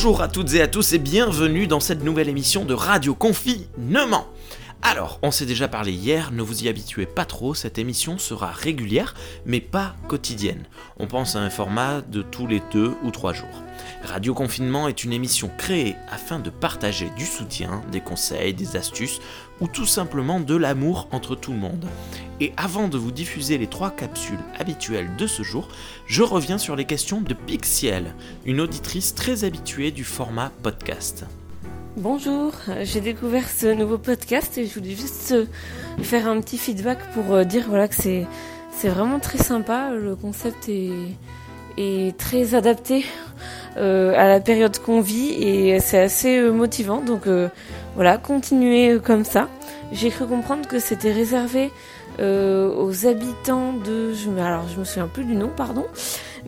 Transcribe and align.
Bonjour 0.00 0.22
à 0.22 0.28
toutes 0.28 0.54
et 0.54 0.62
à 0.62 0.68
tous 0.68 0.92
et 0.92 0.98
bienvenue 1.00 1.66
dans 1.66 1.80
cette 1.80 2.04
nouvelle 2.04 2.28
émission 2.28 2.64
de 2.64 2.72
Radio 2.72 3.16
Confinement. 3.16 4.28
Alors, 4.80 5.18
on 5.22 5.30
s'est 5.30 5.44
déjà 5.44 5.66
parlé 5.66 5.92
hier, 5.92 6.30
ne 6.30 6.40
vous 6.40 6.62
y 6.62 6.68
habituez 6.68 7.04
pas 7.04 7.24
trop, 7.24 7.52
cette 7.52 7.78
émission 7.78 8.16
sera 8.16 8.46
régulière, 8.52 9.14
mais 9.44 9.60
pas 9.60 9.96
quotidienne. 10.06 10.64
On 10.98 11.06
pense 11.06 11.36
à 11.36 11.40
un 11.40 11.50
format 11.50 12.00
de 12.00 12.22
tous 12.22 12.46
les 12.46 12.62
deux 12.72 12.94
ou 13.02 13.10
trois 13.10 13.32
jours. 13.32 13.62
Radio 14.04 14.34
Confinement 14.34 14.88
est 14.88 15.04
une 15.04 15.12
émission 15.12 15.50
créée 15.58 15.96
afin 16.10 16.38
de 16.38 16.50
partager 16.50 17.10
du 17.16 17.26
soutien, 17.26 17.82
des 17.90 18.00
conseils, 18.00 18.54
des 18.54 18.76
astuces 18.76 19.20
ou 19.60 19.66
tout 19.66 19.86
simplement 19.86 20.40
de 20.40 20.54
l'amour 20.54 21.08
entre 21.10 21.34
tout 21.34 21.52
le 21.52 21.58
monde. 21.58 21.86
Et 22.40 22.52
avant 22.56 22.88
de 22.88 22.96
vous 22.96 23.12
diffuser 23.12 23.58
les 23.58 23.66
trois 23.66 23.90
capsules 23.90 24.38
habituelles 24.58 25.10
de 25.18 25.26
ce 25.26 25.42
jour, 25.42 25.68
je 26.06 26.22
reviens 26.22 26.58
sur 26.58 26.76
les 26.76 26.84
questions 26.84 27.20
de 27.20 27.34
Pixiel, 27.34 28.14
une 28.44 28.60
auditrice 28.60 29.14
très 29.14 29.42
habituée 29.44 29.90
du 29.90 30.04
format 30.04 30.52
podcast. 30.62 31.26
Bonjour, 32.00 32.52
j'ai 32.82 33.00
découvert 33.00 33.50
ce 33.50 33.66
nouveau 33.74 33.98
podcast 33.98 34.56
et 34.56 34.66
je 34.66 34.74
voulais 34.78 34.94
juste 34.94 35.32
euh, 35.32 35.46
faire 36.00 36.28
un 36.28 36.40
petit 36.40 36.56
feedback 36.56 36.98
pour 37.12 37.34
euh, 37.34 37.42
dire 37.42 37.64
voilà 37.68 37.88
que 37.88 37.96
c'est 37.96 38.24
vraiment 38.84 39.18
très 39.18 39.38
sympa. 39.38 39.90
Le 39.90 40.14
concept 40.14 40.68
est, 40.68 42.16
très 42.16 42.54
adapté 42.54 43.04
euh, 43.78 44.14
à 44.16 44.28
la 44.28 44.38
période 44.38 44.78
qu'on 44.78 45.00
vit 45.00 45.42
et 45.42 45.80
c'est 45.80 45.98
assez 45.98 46.40
motivant. 46.40 47.00
Donc 47.00 47.22
voilà, 47.96 48.16
continuez 48.16 49.00
comme 49.04 49.24
ça. 49.24 49.48
J'ai 49.90 50.10
cru 50.10 50.24
comprendre 50.28 50.68
que 50.68 50.78
c'était 50.78 51.12
réservé 51.12 51.72
aux 52.20 53.06
habitants 53.06 53.72
de, 53.72 54.14
je 54.14 54.30
alors 54.40 54.68
je 54.72 54.78
me 54.78 54.84
souviens 54.84 55.08
plus 55.08 55.24
du 55.24 55.34
nom, 55.34 55.50
pardon, 55.56 55.86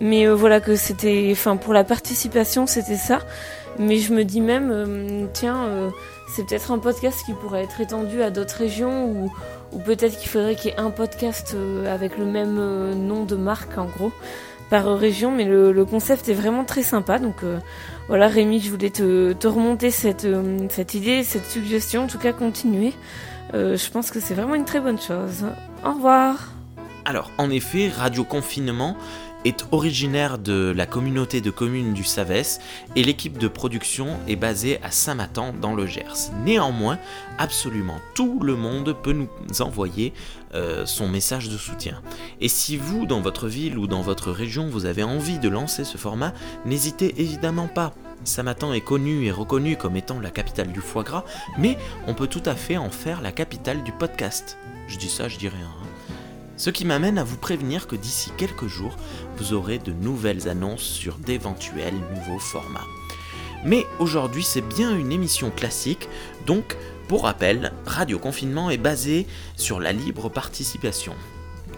mais 0.01 0.29
voilà 0.29 0.61
que 0.61 0.77
c'était, 0.77 1.29
enfin 1.33 1.57
pour 1.57 1.73
la 1.73 1.83
participation 1.83 2.69
c'était 2.69 2.97
ça. 2.97 3.19
Mais 3.81 3.97
je 3.97 4.13
me 4.13 4.25
dis 4.25 4.43
même, 4.43 4.69
euh, 4.71 5.25
tiens, 5.33 5.65
euh, 5.65 5.91
c'est 6.29 6.47
peut-être 6.47 6.71
un 6.71 6.79
podcast 6.79 7.23
qui 7.25 7.33
pourrait 7.33 7.63
être 7.63 7.81
étendu 7.81 8.21
à 8.21 8.29
d'autres 8.29 8.57
régions 8.57 9.31
ou, 9.73 9.79
peut-être 9.79 10.19
qu'il 10.19 10.29
faudrait 10.29 10.55
qu'il 10.55 10.71
y 10.71 10.75
ait 10.75 10.79
un 10.79 10.91
podcast 10.91 11.55
euh, 11.55 11.93
avec 11.93 12.19
le 12.19 12.27
même 12.27 12.57
nom 13.07 13.25
de 13.25 13.37
marque 13.37 13.79
en 13.79 13.87
gros 13.87 14.13
par 14.69 14.85
région. 14.99 15.33
Mais 15.33 15.47
le, 15.47 15.85
concept 15.87 16.29
est 16.29 16.35
vraiment 16.35 16.65
très 16.65 16.83
sympa. 16.83 17.19
Donc 17.19 17.37
voilà, 18.07 18.29
Rémi, 18.29 18.61
je 18.61 18.71
voulais 18.71 18.91
te, 18.91 19.33
te 19.33 19.49
remonter 19.49 19.91
cette, 19.91 20.29
cette 20.69 20.93
idée, 20.93 21.25
cette 21.25 21.47
suggestion. 21.47 22.05
En 22.05 22.07
tout 22.07 22.19
cas, 22.19 22.35
continuer. 22.35 22.93
je 23.55 23.91
pense 23.91 24.11
que 24.11 24.21
c'est 24.21 24.35
vraiment 24.35 24.57
une 24.57 24.67
très 24.67 24.81
bonne 24.81 25.01
chose. 25.01 25.47
Au 25.87 25.95
revoir. 25.95 26.53
Alors, 27.07 27.31
en 27.39 27.51
effet, 27.51 27.89
Radio 27.89 28.25
Confinement 28.25 28.95
est 29.45 29.67
originaire 29.73 30.39
de 30.39 30.73
la 30.77 30.87
communauté 30.87 31.41
de 31.41 31.51
communes 31.51 31.95
du 31.95 32.05
Savès 32.05 32.61
et 32.97 33.05
l'équipe 33.05 33.39
de 33.39 33.49
production 33.49 34.17
est 34.29 34.37
basée 34.37 34.81
à 34.83 34.91
Saint-Matan 34.91 35.55
dans 35.61 35.75
le 35.75 35.87
Gers. 35.87 36.31
Néanmoins, 36.45 36.99
absolument 37.39 38.01
tout 38.15 38.41
le 38.41 38.57
monde 38.57 38.97
peut 39.03 39.13
nous 39.13 39.29
envoyer 39.61 40.13
euh, 40.55 40.85
son 40.87 41.09
message 41.09 41.49
de 41.49 41.57
soutien. 41.57 42.03
Et 42.41 42.49
si 42.49 42.77
vous, 42.77 43.07
dans 43.07 43.21
votre 43.21 43.49
ville 43.49 43.79
ou 43.79 43.87
dans 43.87 44.03
votre 44.03 44.31
région, 44.31 44.69
vous 44.69 44.87
avez 44.87 45.03
envie 45.03 45.39
de 45.39 45.49
lancer 45.49 45.85
ce 45.85 45.97
format, 45.97 46.35
n'hésitez 46.67 47.15
évidemment 47.21 47.69
pas. 47.69 47.95
Saint-Matan 48.25 48.73
est 48.73 48.81
connu 48.81 49.25
et 49.25 49.31
reconnu 49.31 49.77
comme 49.77 49.97
étant 49.97 50.21
la 50.21 50.31
capitale 50.31 50.73
du 50.73 50.81
foie 50.81 51.05
gras, 51.05 51.25
mais 51.59 51.79
on 52.07 52.15
peut 52.15 52.27
tout 52.27 52.43
à 52.45 52.55
fait 52.55 52.77
en 52.77 52.91
faire 52.91 53.23
la 53.23 53.33
capitale 53.33 53.83
du 53.83 53.93
podcast. 53.93 54.59
Je 54.89 54.99
dis 54.99 55.09
ça, 55.09 55.29
je 55.29 55.39
dis 55.39 55.49
rien. 55.49 55.69
Ce 56.61 56.69
qui 56.69 56.85
m'amène 56.85 57.17
à 57.17 57.25
vous 57.25 57.39
prévenir 57.39 57.87
que 57.87 57.97
d'ici 57.97 58.33
quelques 58.37 58.67
jours, 58.67 58.95
vous 59.39 59.55
aurez 59.55 59.79
de 59.79 59.95
nouvelles 59.95 60.47
annonces 60.47 60.83
sur 60.83 61.17
d'éventuels 61.17 61.95
nouveaux 62.15 62.39
formats. 62.39 62.87
Mais 63.65 63.87
aujourd'hui, 63.99 64.45
c'est 64.45 64.61
bien 64.61 64.95
une 64.95 65.11
émission 65.11 65.51
classique, 65.51 66.07
donc 66.47 66.77
pour 67.09 67.23
rappel, 67.23 67.73
Radio 67.87 68.19
Confinement 68.19 68.69
est 68.69 68.77
basé 68.77 69.27
sur 69.57 69.81
la 69.81 69.93
libre 69.93 70.29
participation. 70.29 71.15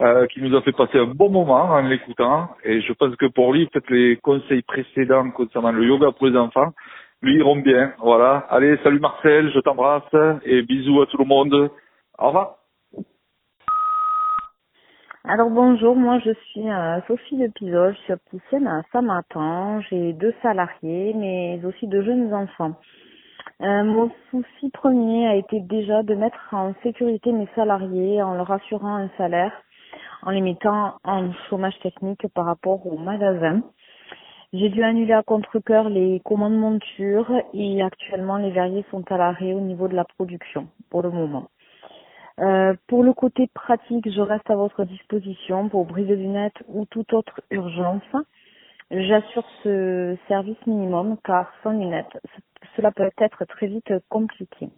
euh, 0.00 0.26
qui 0.26 0.42
nous 0.42 0.54
a 0.54 0.60
fait 0.60 0.72
passer 0.72 0.98
un 0.98 1.06
bon 1.06 1.30
moment 1.30 1.70
en 1.70 1.80
l'écoutant 1.80 2.50
et 2.64 2.82
je 2.82 2.92
pense 2.92 3.16
que 3.16 3.26
pour 3.26 3.54
lui 3.54 3.66
peut-être 3.66 3.90
les 3.90 4.16
conseils 4.16 4.62
précédents 4.62 5.30
concernant 5.30 5.72
le 5.72 5.84
yoga 5.84 6.12
pour 6.12 6.26
les 6.26 6.36
enfants 6.36 6.74
lui 7.22 7.36
iront 7.36 7.56
bien. 7.56 7.94
Voilà. 7.98 8.46
Allez, 8.50 8.76
salut 8.84 9.00
Marcel, 9.00 9.50
je 9.54 9.60
t'embrasse 9.60 10.04
et 10.44 10.62
bisous 10.62 11.00
à 11.00 11.06
tout 11.06 11.18
le 11.18 11.24
monde. 11.24 11.70
Au 12.18 12.26
revoir. 12.26 12.55
Alors 15.28 15.50
bonjour, 15.50 15.96
moi 15.96 16.20
je 16.20 16.30
suis 16.50 16.70
euh, 16.70 17.00
Sophie 17.08 17.36
de 17.36 17.48
Pizol, 17.48 17.96
je 17.96 18.00
suis 18.02 18.12
opticienne 18.12 18.68
à 18.68 18.82
Saint-Martin, 18.92 19.80
j'ai 19.90 20.12
deux 20.12 20.32
salariés 20.40 21.14
mais 21.16 21.60
aussi 21.64 21.88
deux 21.88 22.04
jeunes 22.04 22.32
enfants. 22.32 22.76
Euh, 23.60 23.82
mon 23.82 24.08
souci 24.30 24.70
premier 24.70 25.26
a 25.26 25.34
été 25.34 25.58
déjà 25.58 26.04
de 26.04 26.14
mettre 26.14 26.38
en 26.52 26.74
sécurité 26.84 27.32
mes 27.32 27.48
salariés 27.56 28.22
en 28.22 28.34
leur 28.34 28.52
assurant 28.52 28.94
un 28.94 29.10
salaire, 29.18 29.50
en 30.22 30.30
les 30.30 30.40
mettant 30.40 30.94
en 31.02 31.32
chômage 31.50 31.76
technique 31.80 32.24
par 32.32 32.44
rapport 32.44 32.86
au 32.86 32.96
magasin. 32.96 33.62
J'ai 34.52 34.68
dû 34.68 34.84
annuler 34.84 35.14
à 35.14 35.24
contre-cœur 35.24 35.88
les 35.88 36.20
commandes 36.24 36.56
montures 36.56 37.32
et 37.52 37.82
actuellement 37.82 38.36
les 38.36 38.52
verriers 38.52 38.84
sont 38.92 39.02
à 39.10 39.16
l'arrêt 39.16 39.54
au 39.54 39.60
niveau 39.60 39.88
de 39.88 39.96
la 39.96 40.04
production 40.04 40.68
pour 40.88 41.02
le 41.02 41.10
moment. 41.10 41.48
Euh, 42.38 42.74
pour 42.86 43.02
le 43.02 43.14
côté 43.14 43.48
pratique, 43.54 44.10
je 44.10 44.20
reste 44.20 44.50
à 44.50 44.56
votre 44.56 44.84
disposition 44.84 45.68
pour 45.68 45.86
brise 45.86 46.06
de 46.06 46.14
lunettes 46.14 46.62
ou 46.68 46.84
toute 46.84 47.12
autre 47.14 47.40
urgence. 47.50 48.02
J'assure 48.90 49.44
ce 49.62 50.16
service 50.28 50.64
minimum 50.66 51.16
car 51.24 51.50
sans 51.62 51.72
lunettes, 51.72 52.18
cela 52.76 52.92
peut 52.92 53.10
être 53.18 53.44
très 53.46 53.66
vite 53.66 53.92
compliqué. 54.08 54.68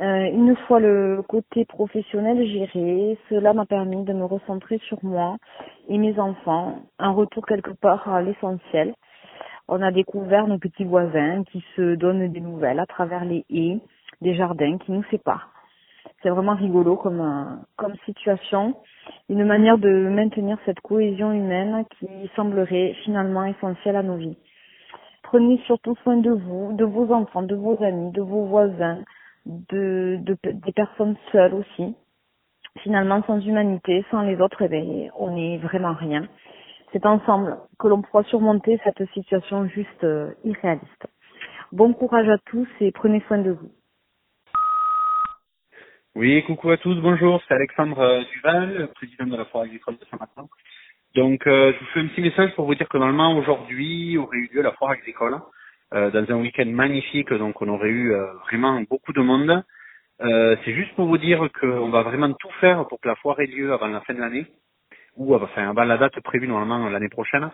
Euh, 0.00 0.24
une 0.24 0.56
fois 0.66 0.80
le 0.80 1.22
côté 1.28 1.64
professionnel 1.64 2.44
géré, 2.46 3.18
cela 3.28 3.52
m'a 3.52 3.66
permis 3.66 4.04
de 4.04 4.12
me 4.12 4.24
recentrer 4.24 4.78
sur 4.88 4.98
moi 5.04 5.36
et 5.88 5.98
mes 5.98 6.18
enfants, 6.18 6.78
un 6.98 7.10
retour 7.10 7.46
quelque 7.46 7.72
part 7.72 8.08
à 8.08 8.22
l'essentiel. 8.22 8.94
On 9.68 9.82
a 9.82 9.92
découvert 9.92 10.46
nos 10.46 10.58
petits 10.58 10.84
voisins 10.84 11.44
qui 11.44 11.64
se 11.76 11.94
donnent 11.94 12.30
des 12.32 12.40
nouvelles 12.40 12.80
à 12.80 12.86
travers 12.86 13.24
les 13.24 13.44
haies, 13.50 13.78
des 14.20 14.34
jardins 14.34 14.78
qui 14.78 14.92
nous 14.92 15.04
séparent. 15.10 15.53
C'est 16.24 16.30
vraiment 16.30 16.54
rigolo 16.54 16.96
comme, 16.96 17.20
euh, 17.20 17.54
comme 17.76 17.94
situation, 18.06 18.74
une 19.28 19.44
manière 19.44 19.76
de 19.76 20.08
maintenir 20.08 20.56
cette 20.64 20.80
cohésion 20.80 21.32
humaine 21.32 21.84
qui 21.98 22.08
semblerait 22.34 22.94
finalement 23.04 23.44
essentielle 23.44 23.96
à 23.96 24.02
nos 24.02 24.16
vies. 24.16 24.38
Prenez 25.22 25.58
surtout 25.66 25.94
soin 26.02 26.16
de 26.16 26.30
vous, 26.30 26.72
de 26.72 26.84
vos 26.86 27.12
enfants, 27.12 27.42
de 27.42 27.54
vos 27.54 27.76
amis, 27.84 28.10
de 28.12 28.22
vos 28.22 28.46
voisins, 28.46 29.00
de, 29.44 30.18
de 30.22 30.38
des 30.44 30.72
personnes 30.72 31.16
seules 31.30 31.52
aussi. 31.52 31.94
Finalement, 32.78 33.22
sans 33.26 33.38
humanité, 33.46 34.02
sans 34.10 34.22
les 34.22 34.40
autres, 34.40 34.62
eh 34.62 34.68
bien, 34.68 35.10
on 35.18 35.32
n'est 35.32 35.58
vraiment 35.58 35.92
rien. 35.92 36.26
c'est 36.92 37.04
ensemble 37.04 37.58
que 37.78 37.86
l'on 37.88 38.00
pourra 38.00 38.22
surmonter 38.24 38.80
cette 38.82 39.06
situation 39.12 39.66
juste 39.66 40.04
euh, 40.04 40.32
irréaliste. 40.42 41.06
Bon 41.72 41.92
courage 41.92 42.30
à 42.30 42.38
tous 42.46 42.68
et 42.80 42.92
prenez 42.92 43.20
soin 43.28 43.38
de 43.38 43.50
vous. 43.50 43.70
Oui, 46.16 46.44
coucou 46.44 46.70
à 46.70 46.76
tous, 46.76 46.94
bonjour, 47.00 47.42
c'est 47.48 47.54
Alexandre 47.54 47.98
euh, 47.98 48.22
Duval, 48.32 48.88
président 48.94 49.26
de 49.26 49.36
la 49.36 49.46
Foire 49.46 49.64
agricole 49.64 49.96
de 49.96 50.04
Saint-Martin. 50.08 50.46
Donc, 51.16 51.44
euh, 51.48 51.72
je 51.72 51.78
vous 51.80 51.86
fais 51.86 52.00
un 52.02 52.06
petit 52.06 52.20
message 52.20 52.54
pour 52.54 52.66
vous 52.66 52.76
dire 52.76 52.88
que 52.88 52.98
normalement, 52.98 53.36
aujourd'hui, 53.36 54.16
aurait 54.16 54.36
eu 54.36 54.50
lieu 54.54 54.62
la 54.62 54.70
Foire 54.74 54.92
agricole, 54.92 55.40
euh, 55.92 56.12
dans 56.12 56.32
un 56.32 56.40
week-end 56.40 56.66
magnifique, 56.66 57.32
donc 57.32 57.60
on 57.60 57.66
aurait 57.66 57.90
eu 57.90 58.14
vraiment 58.46 58.80
beaucoup 58.88 59.12
de 59.12 59.22
monde. 59.22 59.64
c'est 60.20 60.74
juste 60.74 60.94
pour 60.94 61.06
vous 61.08 61.18
dire 61.18 61.48
qu'on 61.60 61.90
va 61.90 62.02
vraiment 62.02 62.32
tout 62.32 62.52
faire 62.60 62.86
pour 62.86 63.00
que 63.00 63.08
la 63.08 63.16
Foire 63.16 63.40
ait 63.40 63.46
lieu 63.46 63.72
avant 63.72 63.88
la 63.88 64.00
fin 64.02 64.14
de 64.14 64.20
l'année, 64.20 64.46
ou 65.16 65.34
enfin 65.34 65.70
avant 65.70 65.82
la 65.82 65.98
date 65.98 66.20
prévue 66.20 66.46
normalement 66.46 66.88
l'année 66.90 67.08
prochaine. 67.08 67.50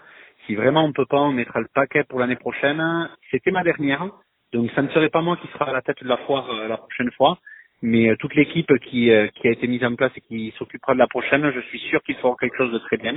Si 0.47 0.55
vraiment 0.55 0.85
on 0.85 0.93
peut 0.93 1.07
pas, 1.07 1.21
on 1.21 1.33
mettra 1.33 1.61
le 1.61 1.69
paquet 1.73 2.05
pour 2.05 2.21
l'année 2.21 2.37
prochaine. 2.37 3.09
C'était 3.31 3.53
ma 3.53 3.65
dernière, 3.65 4.05
donc 4.53 4.71
ça 4.73 4.83
ne 4.83 4.89
serait 4.91 5.09
pas 5.09 5.23
moi 5.23 5.39
qui 5.39 5.49
sera 5.49 5.71
à 5.71 5.73
la 5.73 5.81
tête 5.81 6.03
de 6.03 6.09
la 6.09 6.19
foire 6.19 6.47
la 6.69 6.77
prochaine 6.77 7.11
fois 7.13 7.39
mais 7.83 8.11
euh, 8.11 8.17
toute 8.17 8.35
l'équipe 8.35 8.73
qui, 8.87 9.11
euh, 9.11 9.29
qui 9.29 9.49
a 9.49 9.53
été 9.53 9.67
mise 9.67 9.85
en 9.85 9.95
place 9.95 10.13
et 10.17 10.21
qui 10.21 10.53
s'occupera 10.59 10.95
de 10.95 10.99
la 10.99 11.07
prochaine, 11.07 11.51
je 11.55 11.61
suis 11.61 11.79
sûr 11.79 12.03
qu'ils 12.03 12.17
feront 12.17 12.35
quelque 12.35 12.57
chose 12.57 12.73
de 12.73 12.79
très 12.79 12.97
bien. 12.97 13.15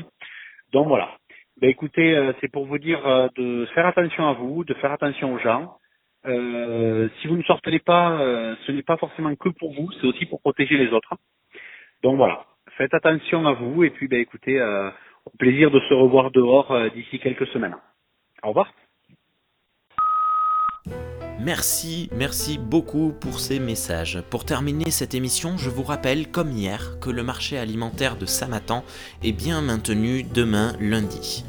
Donc 0.72 0.88
voilà. 0.88 1.18
Ben 1.62 1.70
écoutez, 1.70 2.16
euh, 2.16 2.34
c'est 2.42 2.52
pour 2.52 2.66
vous 2.66 2.78
dire 2.78 3.02
de 3.36 3.66
faire 3.74 3.86
attention 3.86 4.28
à 4.28 4.34
vous, 4.34 4.64
de 4.64 4.74
faire 4.76 4.92
attention 4.92 5.34
aux 5.34 5.40
gens. 5.40 5.78
si 6.26 7.28
vous 7.28 7.38
ne 7.38 7.44
sortez 7.44 7.80
pas, 7.80 8.18
ce 8.66 8.72
n'est 8.72 8.84
pas 8.84 8.98
forcément 8.98 9.36
que 9.36 9.50
pour 9.50 9.74
vous, 9.74 9.92
c'est 9.94 10.08
aussi 10.08 10.26
pour 10.26 10.42
protéger 10.42 10.78
les 10.78 10.92
autres. 10.94 11.16
Donc 12.02 12.18
voilà, 12.18 12.46
faites 12.78 12.94
attention 12.94 13.46
à 13.46 13.54
vous 13.54 13.84
et 13.84 13.90
puis 13.92 14.08
ben 14.08 14.20
écoutez, 14.20 14.62
au 14.62 15.38
plaisir 15.38 15.70
de 15.70 15.80
se 15.82 15.94
revoir 15.94 16.32
dehors 16.32 16.90
d'ici 16.92 17.20
quelques 17.20 17.48
semaines. 17.48 17.76
Au 18.42 18.50
revoir. 18.50 18.74
Merci, 21.44 22.10
merci 22.16 22.58
beaucoup 22.58 23.12
pour 23.20 23.42
ces 23.42 23.60
messages. 23.60 24.24
Pour 24.30 24.46
terminer 24.46 24.92
cette 24.92 25.14
émission, 25.14 25.58
je 25.58 25.70
vous 25.70 25.84
rappelle, 25.84 26.32
comme 26.32 26.54
hier, 26.54 26.98
que 27.02 27.10
le 27.10 27.22
marché 27.22 27.58
alimentaire 27.58 28.16
de 28.16 28.26
Samatan 28.26 28.86
est 29.24 29.34
bien 29.34 29.62
maintenu 29.62 30.24
demain 30.24 30.74
lundi. 30.80 31.44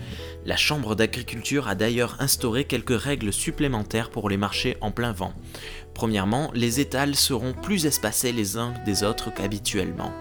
La 0.46 0.56
Chambre 0.56 0.96
d'agriculture 0.96 1.69
a 1.69 1.76
d'ailleurs 1.76 2.17
instauré 2.19 2.64
quelques 2.64 3.00
règles 3.00 3.32
supplémentaires 3.32 4.11
pour 4.11 4.29
les 4.29 4.37
marchés 4.37 4.76
en 4.81 4.91
plein 4.91 5.12
vent. 5.12 5.32
Premièrement, 5.94 6.50
les 6.55 6.81
étals 6.81 7.14
seront 7.14 7.52
plus 7.52 7.87
espacés 7.87 8.32
les 8.32 8.58
uns 8.58 8.75
des 8.85 9.05
autres 9.05 9.32
qu'habituellement. 9.32 10.12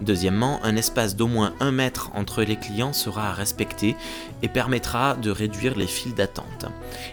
Deuxièmement, 0.00 0.60
un 0.64 0.76
espace 0.76 1.16
d'au 1.16 1.28
moins 1.28 1.54
un 1.60 1.72
mètre 1.72 2.10
entre 2.14 2.42
les 2.42 2.56
clients 2.56 2.92
sera 2.92 3.30
à 3.30 3.32
respecter 3.32 3.96
et 4.42 4.48
permettra 4.48 5.14
de 5.14 5.30
réduire 5.30 5.76
les 5.76 5.86
files 5.86 6.14
d'attente. 6.14 6.66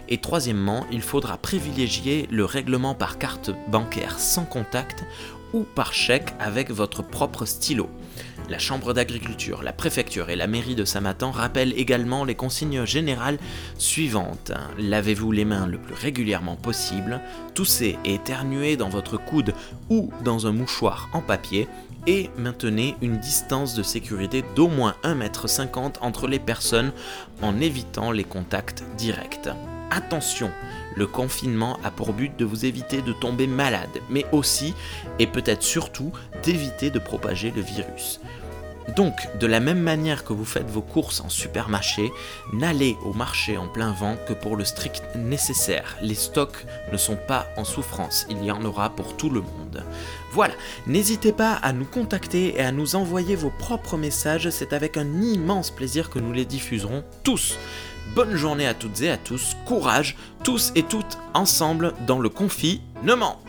Et 0.10 0.18
troisièmement, 0.18 0.86
il 0.92 1.02
faudra 1.02 1.38
privilégier 1.38 2.28
le 2.32 2.44
règlement 2.44 2.96
par 2.96 3.18
carte 3.18 3.52
bancaire 3.70 4.20
sans 4.20 4.46
contact 4.46 5.06
ou 5.54 5.64
par 5.64 5.94
chèque 5.94 6.34
avec 6.40 6.72
votre 6.72 7.04
propre 7.04 7.46
stylo. 7.46 7.90
La 8.50 8.60
Chambre 8.60 8.94
d'agriculture, 8.94 9.64
la 9.64 9.74
préfecture 9.74 10.30
et 10.30 10.36
la 10.36 10.48
mairie 10.48 10.76
de 10.76 10.86
Samatan 10.86 11.32
rappellent 11.32 11.74
également 11.78 12.26
les 12.26 12.36
consignes 12.36 12.86
générales 12.86 13.38
suivantes. 13.78 14.52
Lavez-vous 14.78 15.32
les 15.32 15.46
mains 15.46 15.68
le 15.68 15.78
plus 15.78 15.94
régulièrement 15.94 16.56
possible, 16.56 17.22
toussez 17.54 17.98
et 18.04 18.16
éternuez 18.16 18.78
dans 18.78 18.90
votre 18.90 19.18
coude 19.18 19.54
ou 19.90 20.12
dans 20.24 20.48
un 20.48 20.52
mouchoir 20.52 21.10
en 21.14 21.22
papier 21.22 21.68
et 22.08 22.30
maintenez 22.38 22.96
une 23.02 23.18
distance 23.18 23.76
de 23.76 23.84
sécurité 23.84 24.44
d'au 24.56 24.68
moins 24.68 24.96
1,50 25.04 25.86
m 25.86 25.92
entre 26.02 26.28
les 26.28 26.40
personnes 26.40 26.92
en 27.42 27.60
évitant 27.60 28.12
les 28.12 28.24
contacts 28.24 28.84
directs. 28.98 29.50
Attention, 29.92 30.52
le 30.96 31.06
confinement 31.06 31.78
a 31.84 31.92
pour 31.92 32.14
but 32.14 32.36
de 32.38 32.46
vous 32.46 32.66
éviter 32.66 33.02
de 33.02 33.12
tomber 33.12 33.46
malade, 33.46 33.90
mais 34.10 34.26
aussi, 34.32 34.74
et 35.20 35.28
peut-être 35.28 35.64
surtout, 35.64 36.12
d'éviter 36.44 36.90
de 36.90 37.00
propager 37.00 37.52
le 37.52 37.62
virus. 37.62 38.22
Donc, 38.96 39.14
de 39.40 39.48
la 39.48 39.60
même 39.60 39.80
manière 39.80 40.24
que 40.24 40.34
vous 40.34 40.46
faites 40.46 40.70
vos 40.70 40.82
courses 40.82 41.22
en 41.22 41.30
supermarché, 41.30 42.12
n'allez 42.54 42.98
au 43.06 43.14
marché 43.14 43.58
en 43.58 43.68
plein 43.68 43.92
vent 43.92 44.18
que 44.28 44.34
pour 44.34 44.56
le 44.56 44.66
strict 44.66 45.04
nécessaire. 45.16 45.98
Les 46.02 46.16
stocks 46.16 46.66
ne 46.92 46.98
sont 46.98 47.16
pas 47.16 47.48
en 47.58 47.64
souffrance, 47.64 48.26
il 48.30 48.44
y 48.44 48.52
en 48.52 48.64
aura 48.66 48.90
pour 48.90 49.16
tout 49.16 49.30
le 49.30 49.42
monde. 49.42 49.84
Voilà, 50.32 50.54
n'hésitez 50.88 51.32
pas 51.32 51.54
à 51.54 51.74
nous 51.74 51.86
contacter 51.86 52.56
et 52.56 52.62
à 52.62 52.72
nous 52.72 52.96
envoyer 52.96 53.36
vos 53.36 53.52
propres 53.52 53.98
messages, 53.98 54.50
c'est 54.50 54.74
avec 54.74 54.98
un 54.98 55.22
immense 55.22 55.72
plaisir 55.72 56.10
que 56.10 56.20
nous 56.20 56.34
les 56.34 56.46
diffuserons 56.46 57.04
tous. 57.24 57.58
Bonne 58.16 58.36
journée 58.36 58.68
à 58.68 58.74
toutes 58.74 59.02
et 59.02 59.10
à 59.10 59.18
tous, 59.18 59.56
courage, 59.66 60.18
tous 60.44 60.72
et 60.76 60.84
toutes 60.84 61.18
ensemble 61.34 61.94
dans 62.08 62.20
le 62.20 62.30
confinement. 62.30 63.40